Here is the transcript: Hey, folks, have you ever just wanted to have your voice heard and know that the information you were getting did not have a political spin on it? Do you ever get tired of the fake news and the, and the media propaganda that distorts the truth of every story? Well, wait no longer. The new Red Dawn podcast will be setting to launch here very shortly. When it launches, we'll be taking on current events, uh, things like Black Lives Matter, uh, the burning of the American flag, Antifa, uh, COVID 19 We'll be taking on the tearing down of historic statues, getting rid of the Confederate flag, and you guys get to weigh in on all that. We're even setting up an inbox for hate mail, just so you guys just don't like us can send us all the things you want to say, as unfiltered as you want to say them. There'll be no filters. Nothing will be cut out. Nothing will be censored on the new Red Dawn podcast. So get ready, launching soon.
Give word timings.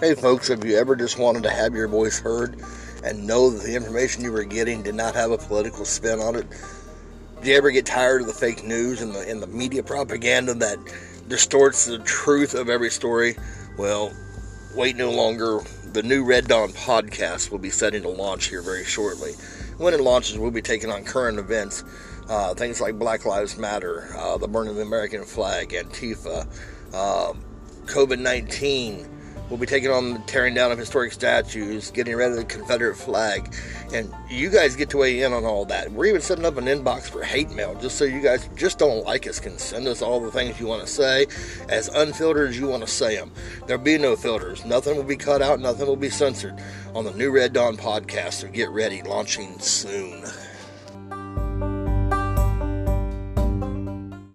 Hey, 0.00 0.14
folks, 0.14 0.46
have 0.46 0.64
you 0.64 0.76
ever 0.76 0.94
just 0.94 1.18
wanted 1.18 1.42
to 1.42 1.50
have 1.50 1.74
your 1.74 1.88
voice 1.88 2.20
heard 2.20 2.62
and 3.02 3.26
know 3.26 3.50
that 3.50 3.64
the 3.64 3.74
information 3.74 4.22
you 4.22 4.30
were 4.30 4.44
getting 4.44 4.80
did 4.80 4.94
not 4.94 5.16
have 5.16 5.32
a 5.32 5.38
political 5.38 5.84
spin 5.84 6.20
on 6.20 6.36
it? 6.36 6.46
Do 7.42 7.50
you 7.50 7.56
ever 7.56 7.72
get 7.72 7.84
tired 7.84 8.20
of 8.20 8.28
the 8.28 8.32
fake 8.32 8.62
news 8.62 9.02
and 9.02 9.12
the, 9.12 9.28
and 9.28 9.42
the 9.42 9.48
media 9.48 9.82
propaganda 9.82 10.54
that 10.54 10.78
distorts 11.26 11.86
the 11.86 11.98
truth 11.98 12.54
of 12.54 12.68
every 12.68 12.90
story? 12.90 13.34
Well, 13.76 14.12
wait 14.72 14.94
no 14.94 15.10
longer. 15.10 15.62
The 15.92 16.04
new 16.04 16.24
Red 16.24 16.46
Dawn 16.46 16.68
podcast 16.68 17.50
will 17.50 17.58
be 17.58 17.70
setting 17.70 18.02
to 18.02 18.08
launch 18.08 18.46
here 18.46 18.62
very 18.62 18.84
shortly. 18.84 19.32
When 19.78 19.94
it 19.94 20.00
launches, 20.00 20.38
we'll 20.38 20.52
be 20.52 20.62
taking 20.62 20.92
on 20.92 21.02
current 21.02 21.40
events, 21.40 21.82
uh, 22.28 22.54
things 22.54 22.80
like 22.80 23.00
Black 23.00 23.24
Lives 23.24 23.58
Matter, 23.58 24.14
uh, 24.16 24.38
the 24.38 24.46
burning 24.46 24.70
of 24.70 24.76
the 24.76 24.82
American 24.82 25.24
flag, 25.24 25.70
Antifa, 25.70 26.46
uh, 26.94 27.32
COVID 27.86 28.20
19 28.20 29.17
We'll 29.48 29.58
be 29.58 29.66
taking 29.66 29.90
on 29.90 30.12
the 30.12 30.18
tearing 30.20 30.54
down 30.54 30.72
of 30.72 30.78
historic 30.78 31.12
statues, 31.12 31.90
getting 31.90 32.14
rid 32.16 32.30
of 32.30 32.36
the 32.36 32.44
Confederate 32.44 32.96
flag, 32.96 33.54
and 33.94 34.12
you 34.28 34.50
guys 34.50 34.76
get 34.76 34.90
to 34.90 34.98
weigh 34.98 35.22
in 35.22 35.32
on 35.32 35.44
all 35.44 35.64
that. 35.66 35.90
We're 35.90 36.06
even 36.06 36.20
setting 36.20 36.44
up 36.44 36.58
an 36.58 36.66
inbox 36.66 37.08
for 37.08 37.22
hate 37.22 37.50
mail, 37.50 37.74
just 37.76 37.96
so 37.96 38.04
you 38.04 38.20
guys 38.20 38.48
just 38.56 38.78
don't 38.78 39.04
like 39.06 39.26
us 39.26 39.40
can 39.40 39.56
send 39.58 39.88
us 39.88 40.02
all 40.02 40.20
the 40.20 40.30
things 40.30 40.60
you 40.60 40.66
want 40.66 40.82
to 40.82 40.86
say, 40.86 41.26
as 41.68 41.88
unfiltered 41.88 42.50
as 42.50 42.58
you 42.58 42.68
want 42.68 42.82
to 42.82 42.90
say 42.90 43.16
them. 43.16 43.32
There'll 43.66 43.82
be 43.82 43.96
no 43.96 44.16
filters. 44.16 44.64
Nothing 44.66 44.96
will 44.96 45.04
be 45.04 45.16
cut 45.16 45.40
out. 45.40 45.60
Nothing 45.60 45.86
will 45.86 45.96
be 45.96 46.10
censored 46.10 46.60
on 46.94 47.04
the 47.04 47.12
new 47.14 47.30
Red 47.30 47.54
Dawn 47.54 47.76
podcast. 47.76 48.34
So 48.34 48.48
get 48.48 48.68
ready, 48.68 49.02
launching 49.02 49.58
soon. 49.60 50.24